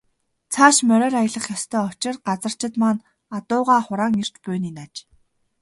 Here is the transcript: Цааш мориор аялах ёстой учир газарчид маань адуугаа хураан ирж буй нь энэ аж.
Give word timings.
Цааш 0.51 0.77
мориор 0.87 1.13
аялах 1.21 1.45
ёстой 1.55 1.83
учир 1.89 2.15
газарчид 2.27 2.73
маань 2.81 3.05
адуугаа 3.37 3.81
хураан 3.87 4.13
ирж 4.21 4.31
буй 4.43 4.57
нь 4.59 4.67
энэ 4.69 4.81
аж. 4.85 4.95